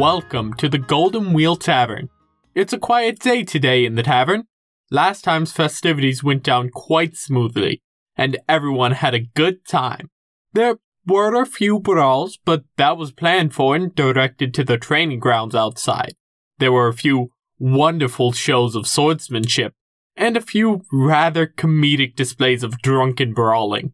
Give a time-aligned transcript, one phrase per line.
[0.00, 2.08] Welcome to the Golden Wheel Tavern.
[2.54, 4.44] It's a quiet day today in the tavern.
[4.90, 7.82] Last time's festivities went down quite smoothly,
[8.16, 10.08] and everyone had a good time.
[10.54, 15.20] There were a few brawls, but that was planned for and directed to the training
[15.20, 16.14] grounds outside.
[16.56, 19.74] There were a few wonderful shows of swordsmanship,
[20.16, 23.92] and a few rather comedic displays of drunken brawling.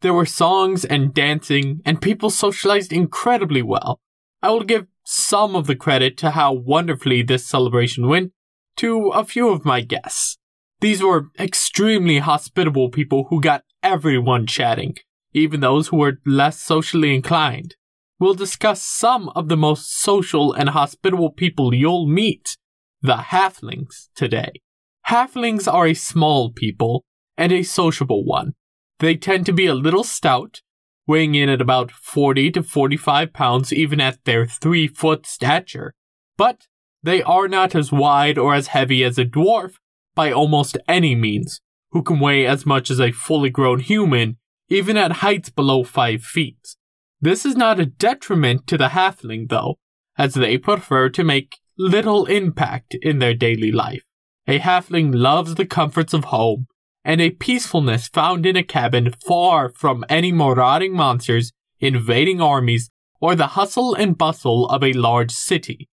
[0.00, 4.00] There were songs and dancing, and people socialized incredibly well.
[4.42, 8.32] I will give some of the credit to how wonderfully this celebration went
[8.76, 10.36] to a few of my guests.
[10.80, 14.96] These were extremely hospitable people who got everyone chatting,
[15.32, 17.76] even those who were less socially inclined.
[18.18, 22.56] We'll discuss some of the most social and hospitable people you'll meet,
[23.00, 24.60] the halflings, today.
[25.06, 27.04] Halflings are a small people
[27.36, 28.54] and a sociable one.
[28.98, 30.62] They tend to be a little stout,
[31.06, 35.94] weighing in at about 40 to 45 pounds even at their 3 foot stature.
[36.36, 36.66] But
[37.02, 39.74] they are not as wide or as heavy as a dwarf
[40.14, 44.96] by almost any means, who can weigh as much as a fully grown human even
[44.96, 46.76] at heights below 5 feet.
[47.20, 49.78] This is not a detriment to the halfling though,
[50.18, 54.02] as they prefer to make little impact in their daily life.
[54.46, 56.66] A halfling loves the comforts of home
[57.06, 62.90] and a peacefulness found in a cabin far from any marauding monsters, invading armies,
[63.20, 65.88] or the hustle and bustle of a large city.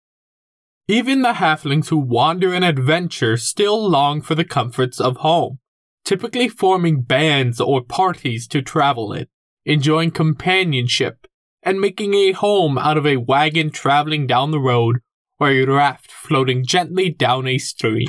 [0.88, 5.58] Even the halflings who wander and adventure still long for the comforts of home,
[6.02, 9.26] typically forming bands or parties to travel in,
[9.66, 11.26] enjoying companionship,
[11.62, 15.00] and making a home out of a wagon traveling down the road
[15.38, 18.08] or a raft floating gently down a stream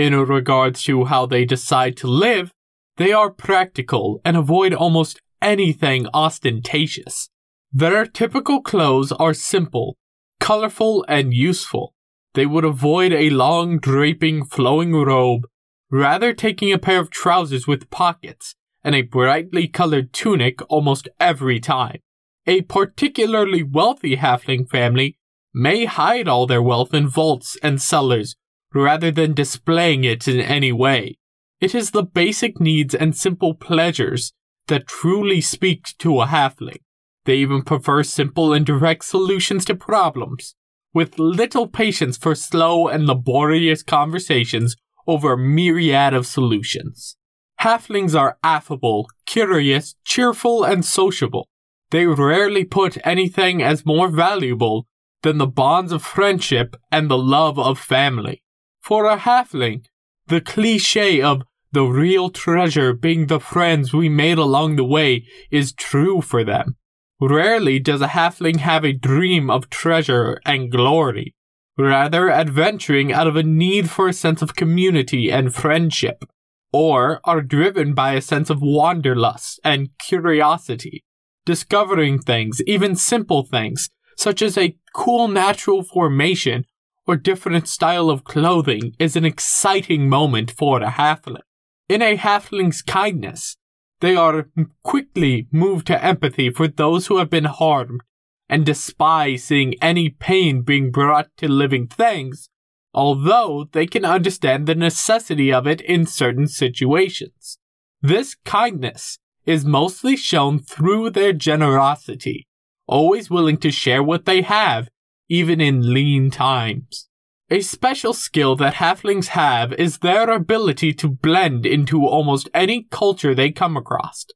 [0.00, 2.54] in regards to how they decide to live,
[2.96, 7.28] they are practical and avoid almost anything ostentatious.
[7.70, 9.98] Their typical clothes are simple,
[10.40, 11.92] colorful, and useful.
[12.32, 15.46] They would avoid a long, draping, flowing robe,
[15.90, 21.60] rather taking a pair of trousers with pockets and a brightly colored tunic almost every
[21.60, 21.98] time.
[22.46, 25.18] A particularly wealthy halfling family
[25.52, 28.34] may hide all their wealth in vaults and cellars
[28.74, 31.18] rather than displaying it in any way.
[31.60, 34.32] It is the basic needs and simple pleasures
[34.68, 36.80] that truly speak to a halfling.
[37.24, 40.54] They even prefer simple and direct solutions to problems,
[40.94, 44.76] with little patience for slow and laborious conversations
[45.06, 47.16] over a myriad of solutions.
[47.60, 51.46] Halflings are affable, curious, cheerful, and sociable.
[51.90, 54.86] They rarely put anything as more valuable
[55.22, 58.42] than the bonds of friendship and the love of family.
[58.80, 59.84] For a halfling,
[60.26, 61.42] the cliche of
[61.72, 66.76] the real treasure being the friends we made along the way is true for them.
[67.20, 71.34] Rarely does a halfling have a dream of treasure and glory,
[71.76, 76.24] rather adventuring out of a need for a sense of community and friendship,
[76.72, 81.04] or are driven by a sense of wanderlust and curiosity,
[81.44, 86.64] discovering things, even simple things, such as a cool natural formation
[87.06, 91.42] or different style of clothing is an exciting moment for a halfling.
[91.88, 93.56] In a halfling's kindness,
[94.00, 94.48] they are
[94.82, 98.00] quickly moved to empathy for those who have been harmed
[98.48, 102.48] and despise seeing any pain being brought to living things,
[102.92, 107.58] although they can understand the necessity of it in certain situations.
[108.02, 112.46] This kindness is mostly shown through their generosity,
[112.86, 114.88] always willing to share what they have
[115.30, 117.08] even in lean times.
[117.48, 123.34] A special skill that halflings have is their ability to blend into almost any culture
[123.34, 124.26] they come across.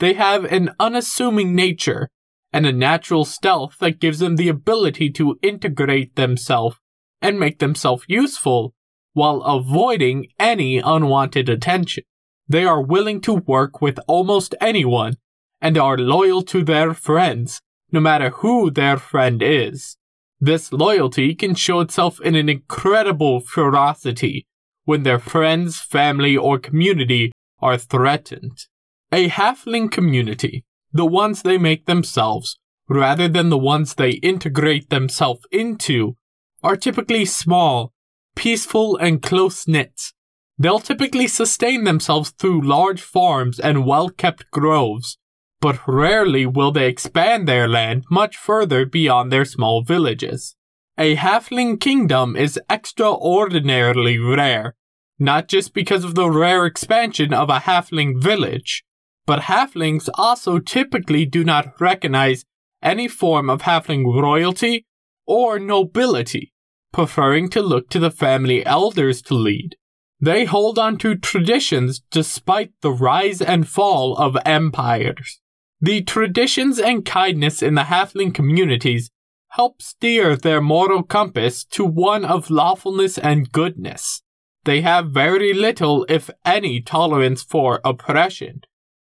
[0.00, 2.08] They have an unassuming nature
[2.52, 6.76] and a natural stealth that gives them the ability to integrate themselves
[7.22, 8.74] and make themselves useful
[9.12, 12.04] while avoiding any unwanted attention.
[12.48, 15.16] They are willing to work with almost anyone
[15.60, 17.60] and are loyal to their friends,
[17.92, 19.96] no matter who their friend is.
[20.40, 24.46] This loyalty can show itself in an incredible ferocity
[24.84, 28.66] when their friends, family, or community are threatened.
[29.12, 32.58] A halfling community, the ones they make themselves,
[32.88, 36.14] rather than the ones they integrate themselves into,
[36.62, 37.92] are typically small,
[38.34, 40.12] peaceful, and close knit.
[40.58, 45.18] They'll typically sustain themselves through large farms and well kept groves,
[45.60, 50.56] but rarely will they expand their land much further beyond their small villages.
[50.98, 54.74] A halfling kingdom is extraordinarily rare,
[55.18, 58.84] not just because of the rare expansion of a halfling village,
[59.26, 62.44] but halflings also typically do not recognize
[62.82, 64.86] any form of halfling royalty
[65.26, 66.52] or nobility,
[66.92, 69.76] preferring to look to the family elders to lead.
[70.20, 75.40] They hold on to traditions despite the rise and fall of empires.
[75.82, 79.10] The traditions and kindness in the halfling communities
[79.52, 84.20] help steer their moral compass to one of lawfulness and goodness.
[84.64, 88.60] They have very little, if any, tolerance for oppression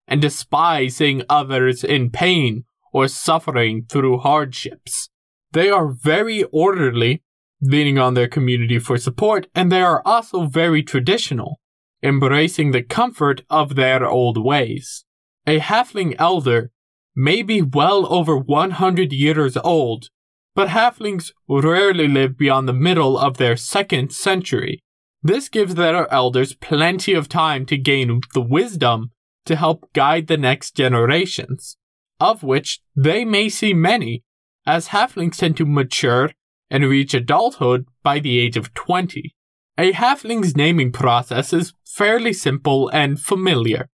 [0.06, 5.10] and despising others in pain or suffering through hardships.
[5.54, 7.24] They are very orderly,
[7.62, 11.62] leaning on their community for support, and they are also very traditional,
[12.04, 15.05] embracing the comfort of their old ways.
[15.48, 16.72] A halfling elder
[17.16, 20.10] may be well over 100 years old,
[20.56, 24.80] but halflings rarely live beyond the middle of their second century.
[25.22, 29.12] This gives their elders plenty of time to gain the wisdom
[29.46, 31.78] to help guide the next generations,
[32.20, 34.24] of which they may see many,
[34.66, 36.32] as halflings tend to mature
[36.70, 39.36] and reach adulthood by the age of 20.
[39.78, 43.90] A halfling's naming process is fairly simple and familiar.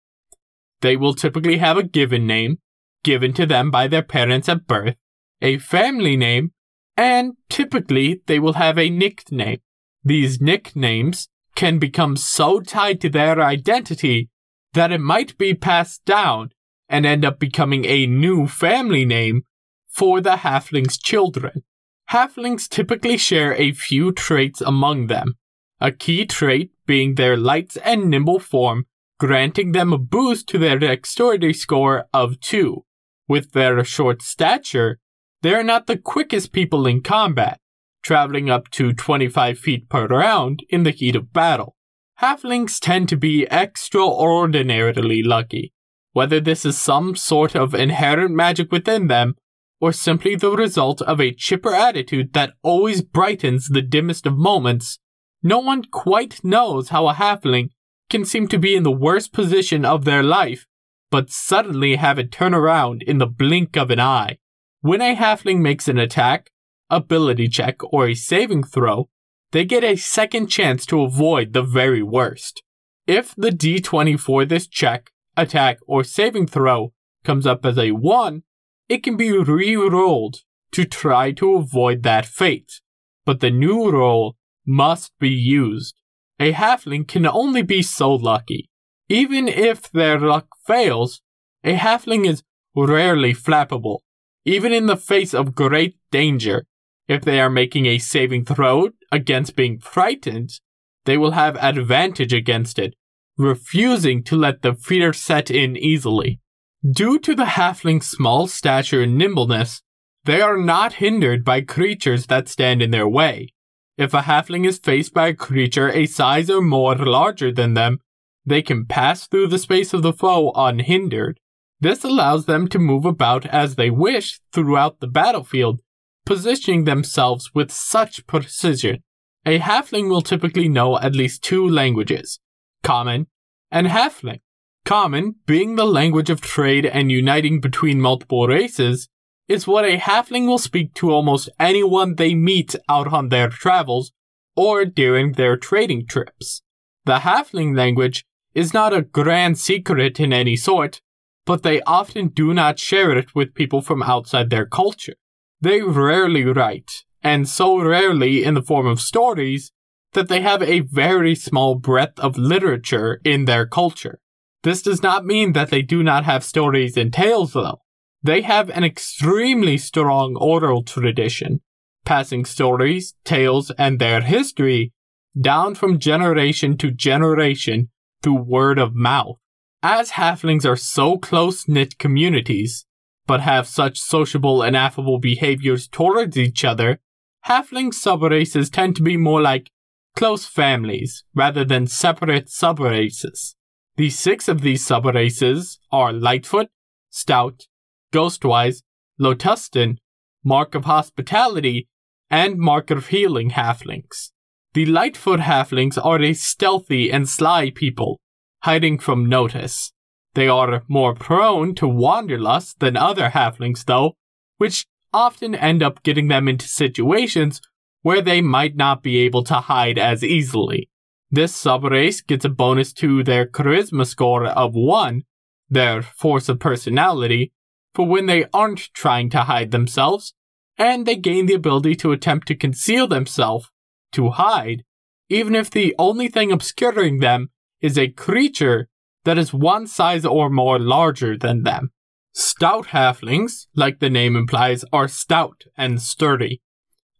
[0.82, 2.58] They will typically have a given name,
[3.04, 4.96] given to them by their parents at birth,
[5.42, 6.52] a family name,
[6.98, 9.60] and typically they will have a nickname.
[10.04, 14.30] These nicknames can become so tied to their identity
[14.74, 16.50] that it might be passed down
[16.90, 19.44] and end up becoming a new family name
[19.88, 21.64] for the halfling's children.
[22.12, 25.36] Halflings typically share a few traits among them,
[25.80, 28.86] a key trait being their light and nimble form,
[29.22, 32.84] granting them a boost to their dexterity score of 2.
[33.28, 34.98] With their short stature,
[35.44, 37.60] they are not the quickest people in combat,
[38.02, 41.76] traveling up to 25 feet per round in the heat of battle.
[42.20, 45.72] Halflings tend to be extraordinarily lucky,
[46.14, 49.36] whether this is some sort of inherent magic within them
[49.80, 54.98] or simply the result of a chipper attitude that always brightens the dimmest of moments.
[55.44, 57.70] No one quite knows how a halfling
[58.12, 60.68] can seem to be in the worst position of their life,
[61.10, 64.38] but suddenly have it turn around in the blink of an eye.
[64.82, 66.52] When a halfling makes an attack,
[66.90, 69.10] ability check, or a saving throw,
[69.52, 72.62] they get a second chance to avoid the very worst.
[73.08, 76.94] If the d20 for this check, attack, or saving throw
[77.24, 78.44] comes up as a 1,
[78.90, 80.42] it can be re rolled
[80.72, 82.82] to try to avoid that fate.
[83.26, 84.36] But the new roll
[84.66, 86.01] must be used.
[86.42, 88.68] A halfling can only be so lucky.
[89.08, 91.22] Even if their luck fails,
[91.64, 92.42] a halfling is
[92.76, 94.00] rarely flappable,
[94.44, 96.66] even in the face of great danger.
[97.08, 100.60] If they are making a saving throw against being frightened,
[101.06, 102.96] they will have advantage against it,
[103.38, 106.40] refusing to let the fear set in easily.
[106.84, 109.84] Due to the halfling's small stature and nimbleness,
[110.26, 113.54] they are not hindered by creatures that stand in their way.
[114.02, 118.00] If a halfling is faced by a creature a size or more larger than them,
[118.44, 121.40] they can pass through the space of the foe unhindered.
[121.80, 125.82] This allows them to move about as they wish throughout the battlefield
[126.26, 129.04] positioning themselves with such precision.
[129.46, 132.40] A halfling will typically know at least two languages
[132.82, 133.28] Common
[133.70, 134.40] and Halfling.
[134.84, 139.10] Common, being the language of trade and uniting between multiple races,
[139.52, 144.14] is what a halfling will speak to almost anyone they meet out on their travels
[144.56, 146.62] or during their trading trips.
[147.06, 151.02] The halfling language is not a grand secret in any sort,
[151.46, 155.16] but they often do not share it with people from outside their culture.
[155.60, 159.72] They rarely write, and so rarely in the form of stories,
[160.14, 164.20] that they have a very small breadth of literature in their culture.
[164.64, 167.82] This does not mean that they do not have stories and tales, though.
[168.24, 171.62] They have an extremely strong oral tradition,
[172.06, 174.94] passing stories, tales, and their history
[175.40, 177.90] down from generation to generation
[178.22, 179.38] through word of mouth.
[179.82, 182.86] As halflings are so close knit communities,
[183.26, 187.00] but have such sociable and affable behaviors towards each other,
[187.48, 189.72] halfling subraces tend to be more like
[190.16, 193.56] close families rather than separate subraces.
[193.96, 196.68] The six of these subraces are Lightfoot,
[197.10, 197.68] Stout,
[198.12, 198.82] Ghostwise,
[199.20, 199.98] Lotusden,
[200.44, 201.88] Mark of Hospitality,
[202.30, 204.32] and Mark of Healing halflings.
[204.74, 208.20] The Lightfoot halflings are a stealthy and sly people,
[208.64, 209.92] hiding from notice.
[210.34, 214.14] They are more prone to wanderlust than other halflings, though,
[214.58, 217.60] which often end up getting them into situations
[218.02, 220.90] where they might not be able to hide as easily.
[221.30, 225.24] This subrace gets a bonus to their charisma score of 1,
[225.70, 227.52] their force of personality,
[227.94, 230.34] for when they aren't trying to hide themselves,
[230.78, 233.70] and they gain the ability to attempt to conceal themselves,
[234.12, 234.84] to hide,
[235.30, 237.50] even if the only thing obscuring them
[237.82, 238.88] is a creature
[239.24, 241.92] that is one size or more larger than them.
[242.34, 246.62] Stout halflings, like the name implies, are stout and sturdy.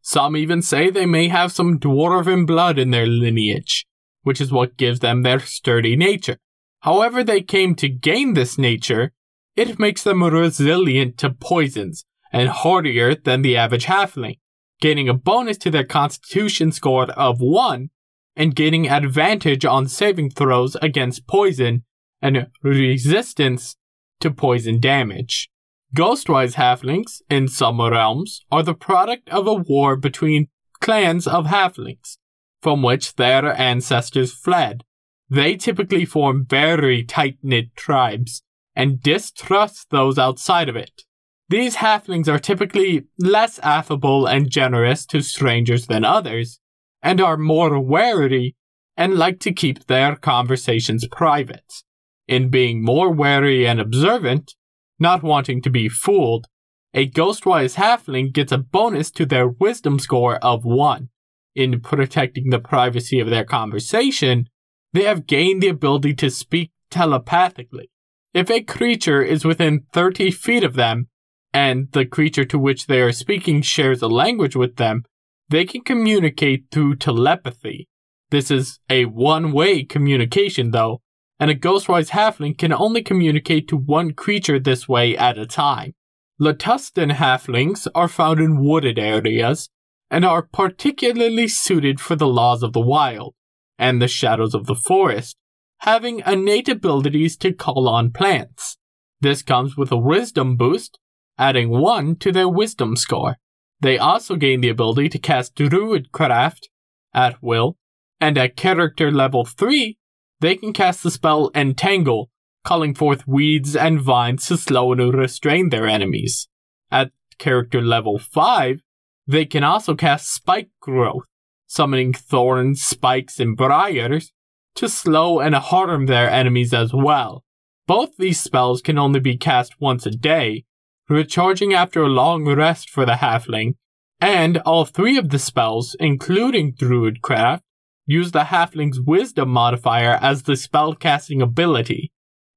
[0.02, 3.86] Some even say they may have some dwarven blood in their lineage,
[4.24, 6.38] which is what gives them their sturdy nature.
[6.80, 9.12] However, they came to gain this nature,
[9.56, 14.40] it makes them resilient to poisons and hardier than the average halfling,
[14.80, 17.90] gaining a bonus to their constitution score of 1
[18.36, 21.84] and gaining advantage on saving throws against poison
[22.22, 23.76] and resistance
[24.20, 25.50] to poison damage.
[25.96, 30.48] Ghostwise halflings, in some realms, are the product of a war between
[30.80, 32.18] clans of halflings,
[32.62, 34.84] from which their ancestors fled.
[35.30, 38.42] They typically form very tight knit tribes
[38.82, 41.04] and distrust those outside of it.
[41.50, 46.60] These halflings are typically less affable and generous to strangers than others,
[47.04, 48.56] and are more wary
[48.98, 51.84] and like to keep their conversations private.
[52.28, 54.56] In being more wary and observant,
[54.98, 56.48] not wanting to be fooled,
[56.96, 61.10] a ghostwise halfling gets a bonus to their wisdom score of 1.
[61.56, 64.50] In protecting the privacy of their conversation,
[64.92, 67.92] they have gained the ability to speak telepathically.
[68.34, 71.08] If a creature is within 30 feet of them,
[71.54, 75.04] and the creature to which they are speaking shares a language with them,
[75.50, 77.90] they can communicate through telepathy.
[78.30, 81.02] This is a one way communication, though,
[81.40, 85.94] and a Ghostwise Halfling can only communicate to one creature this way at a time.
[86.40, 89.70] Lotusden Halflings are found in wooded areas
[90.10, 93.36] and are particularly suited for the laws of the wild
[93.78, 95.36] and the shadows of the forest,
[95.82, 98.78] having innate abilities to call on plants.
[99.20, 101.00] This comes with a wisdom boost,
[101.40, 103.38] adding 1 to their wisdom score.
[103.80, 106.68] They also gain the ability to cast Druidcraft
[107.16, 107.78] at will,
[108.20, 109.98] and at character level 3,
[110.40, 112.30] they can cast the spell Entangle,
[112.64, 116.48] calling forth weeds and vines to slow and restrain their enemies.
[116.92, 118.82] At character level 5,
[119.26, 121.26] they can also cast Spike Growth,
[121.66, 124.32] summoning thorns, spikes, and briars
[124.76, 127.44] to slow and harm their enemies as well.
[127.88, 130.64] Both these spells can only be cast once a day,
[131.10, 133.76] recharging after a long rest for the halfling,
[134.20, 137.62] and all three of the spells, including Druidcraft,
[138.06, 142.12] use the halfling's wisdom modifier as the spellcasting ability.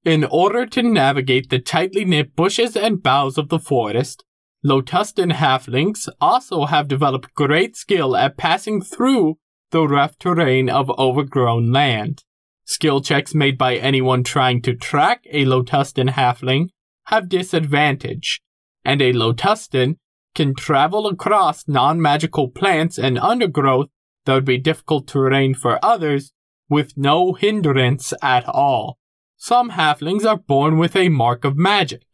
[0.05, 4.25] In order to navigate the tightly knit bushes and boughs of the forest,
[4.65, 9.37] Lotusden halflings also have developed great skill at passing through
[9.75, 12.23] the rough terrain of overgrown land.
[12.65, 16.69] Skill checks made by anyone trying to track a Lotusden halfling
[17.07, 18.41] have disadvantage,
[18.85, 19.97] and a Lotusden
[20.33, 23.89] can travel across non magical plants and undergrowth
[24.25, 26.31] that would be difficult terrain for others
[26.69, 28.97] with no hindrance at all.
[29.37, 32.07] Some halflings are born with a mark of magic,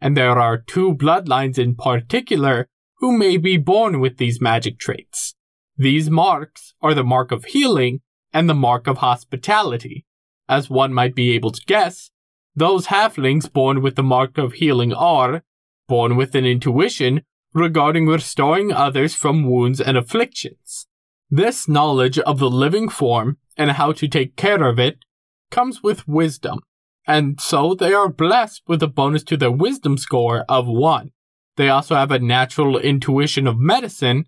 [0.00, 5.35] and there are two bloodlines in particular who may be born with these magic traits.
[5.78, 8.00] These marks are the mark of healing
[8.32, 10.06] and the mark of hospitality.
[10.48, 12.10] As one might be able to guess,
[12.54, 15.42] those halflings born with the mark of healing are
[15.88, 20.86] born with an intuition regarding restoring others from wounds and afflictions.
[21.30, 24.98] This knowledge of the living form and how to take care of it
[25.50, 26.60] comes with wisdom,
[27.06, 31.10] and so they are blessed with a bonus to their wisdom score of 1.
[31.56, 34.26] They also have a natural intuition of medicine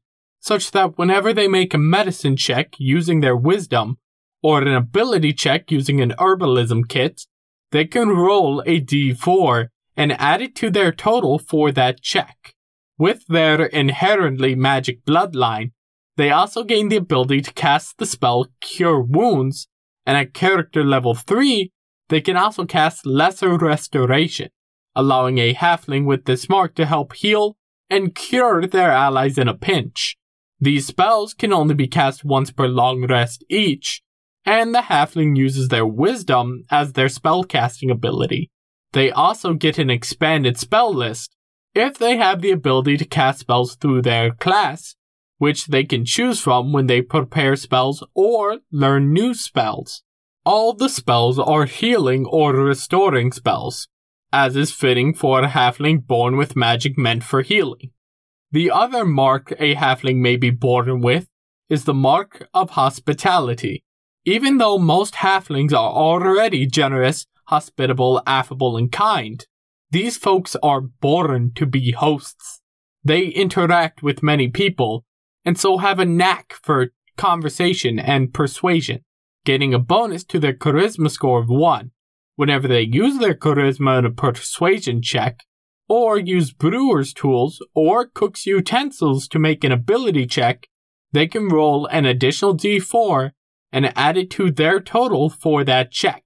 [0.48, 3.98] such that whenever they make a medicine check using their wisdom,
[4.42, 7.26] or an ability check using an herbalism kit,
[7.70, 12.54] they can roll a d4 and add it to their total for that check.
[12.96, 15.72] With their inherently magic bloodline,
[16.16, 19.68] they also gain the ability to cast the spell Cure Wounds,
[20.06, 21.70] and at character level 3,
[22.08, 24.48] they can also cast Lesser Restoration,
[24.96, 27.56] allowing a halfling with this mark to help heal
[27.90, 30.17] and cure their allies in a pinch.
[30.60, 34.02] These spells can only be cast once per long rest each,
[34.44, 38.50] and the halfling uses their wisdom as their spellcasting ability.
[38.92, 41.36] They also get an expanded spell list
[41.74, 44.96] if they have the ability to cast spells through their class,
[45.36, 50.02] which they can choose from when they prepare spells or learn new spells.
[50.44, 53.86] All the spells are healing or restoring spells,
[54.32, 57.90] as is fitting for a halfling born with magic meant for healing.
[58.50, 61.28] The other mark a halfling may be born with
[61.68, 63.84] is the mark of hospitality.
[64.24, 69.44] Even though most halflings are already generous, hospitable, affable, and kind,
[69.90, 72.60] These folks are born to be hosts.
[73.02, 75.04] They interact with many people
[75.44, 79.00] and so have a knack for conversation and persuasion,
[79.46, 81.90] getting a bonus to their charisma score of 1
[82.36, 85.44] whenever they use their charisma in a persuasion check,
[85.88, 90.68] or use brewer's tools or cook's utensils to make an ability check,
[91.12, 93.32] they can roll an additional d4
[93.72, 96.24] and add it to their total for that check.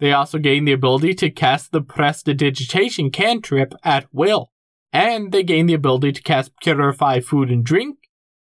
[0.00, 4.50] They also gain the ability to cast the Prestidigitation cantrip at will,
[4.92, 7.98] and they gain the ability to cast Purify Food and Drink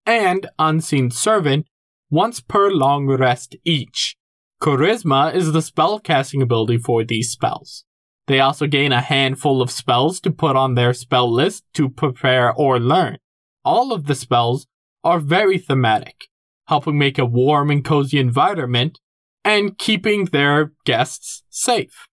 [0.06, 1.68] and Unseen Servant
[2.10, 4.16] once per long rest each.
[4.62, 7.84] Charisma is the spellcasting ability for these spells.
[8.28, 12.54] They also gain a handful of spells to put on their spell list to prepare
[12.54, 13.18] or learn.
[13.66, 14.68] All of the spells
[15.04, 16.28] are very thematic,
[16.68, 19.00] helping make a warm and cozy environment
[19.44, 22.08] and keeping their guests safe.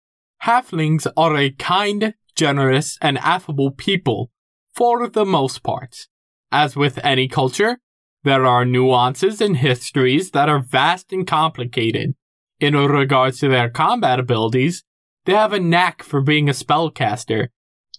[0.44, 4.30] Halflings are a kind, generous, and affable people
[4.74, 6.06] for the most part.
[6.50, 7.78] As with any culture,
[8.24, 12.14] there are nuances and histories that are vast and complicated.
[12.60, 14.82] In regards to their combat abilities,
[15.28, 17.48] they have a knack for being a spellcaster,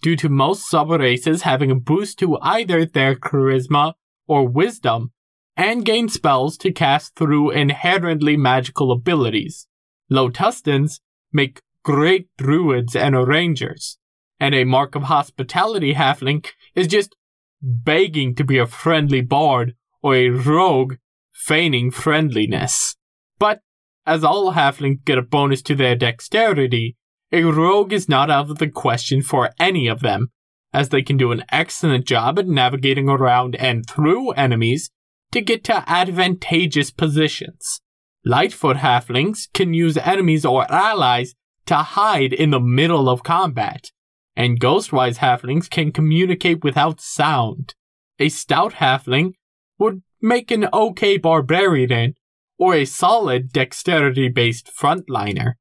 [0.02, 3.92] due to most sub races having a boost to either their charisma
[4.26, 5.12] or wisdom
[5.56, 9.68] and gain spells to cast through inherently magical abilities.
[10.10, 10.98] Lotusdens
[11.32, 13.96] make great druids and rangers,
[14.40, 16.44] and a mark of hospitality halfling
[16.74, 17.14] is just
[17.62, 20.96] begging to be a friendly bard or a rogue
[21.32, 22.96] feigning friendliness.
[23.38, 23.60] But
[24.04, 26.96] as all halflings get a bonus to their dexterity,
[27.32, 30.30] a rogue is not out of the question for any of them,
[30.72, 34.90] as they can do an excellent job at navigating around and through enemies
[35.32, 37.80] to get to advantageous positions.
[38.24, 41.34] Lightfoot halflings can use enemies or allies
[41.66, 43.90] to hide in the middle of combat,
[44.36, 47.74] and ghostwise halflings can communicate without sound.
[48.18, 49.32] A stout halfling
[49.78, 52.14] would make an okay barbarian
[52.58, 55.54] or a solid dexterity based frontliner.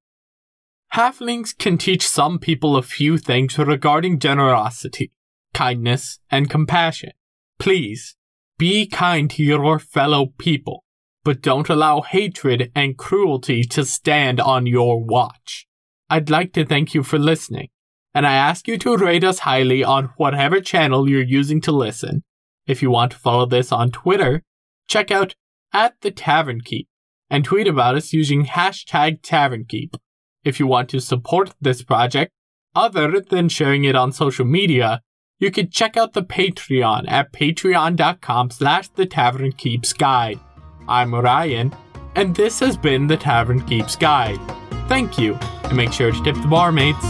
[0.93, 5.11] Halflings can teach some people a few things regarding generosity,
[5.53, 7.11] kindness, and compassion.
[7.59, 8.15] Please,
[8.57, 10.83] be kind to your fellow people,
[11.23, 15.67] but don't allow hatred and cruelty to stand on your watch.
[16.09, 17.69] I'd like to thank you for listening,
[18.15, 22.23] and I ask you to rate us highly on whatever channel you're using to listen.
[22.65, 24.41] If you want to follow this on Twitter,
[24.87, 25.35] check out
[25.71, 26.87] at the Tavern Keep
[27.29, 29.95] and tweet about us using hashtag Tavern Keep.
[30.43, 32.31] If you want to support this project,
[32.75, 35.01] other than sharing it on social media,
[35.39, 40.39] you can check out the Patreon at patreon.com slash the Tavern Keeps Guide.
[40.87, 41.73] I'm Ryan,
[42.15, 44.39] and this has been the Tavern Keeps Guide.
[44.87, 47.05] Thank you, and make sure to tip the barmaids.